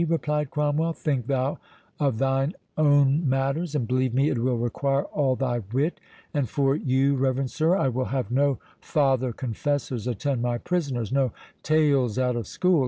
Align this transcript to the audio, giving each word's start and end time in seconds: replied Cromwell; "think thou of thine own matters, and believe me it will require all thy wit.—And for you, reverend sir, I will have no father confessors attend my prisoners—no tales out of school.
replied 0.09 0.49
Cromwell; 0.49 0.93
"think 0.93 1.27
thou 1.27 1.59
of 1.99 2.17
thine 2.17 2.53
own 2.75 3.29
matters, 3.29 3.75
and 3.75 3.87
believe 3.87 4.15
me 4.15 4.29
it 4.31 4.37
will 4.39 4.57
require 4.57 5.03
all 5.03 5.35
thy 5.35 5.59
wit.—And 5.71 6.49
for 6.49 6.75
you, 6.75 7.15
reverend 7.15 7.51
sir, 7.51 7.75
I 7.77 7.87
will 7.89 8.05
have 8.05 8.31
no 8.31 8.57
father 8.79 9.31
confessors 9.31 10.07
attend 10.07 10.41
my 10.41 10.57
prisoners—no 10.57 11.33
tales 11.61 12.17
out 12.17 12.35
of 12.35 12.47
school. 12.47 12.79